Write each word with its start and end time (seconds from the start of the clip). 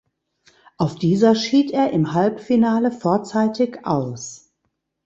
Auf 0.79 0.95
dieser 0.95 1.35
schied 1.35 1.69
er 1.69 1.91
im 1.91 2.13
Halbfinale 2.13 2.91
vorzeitig 2.91 3.85
aus. 3.85 4.49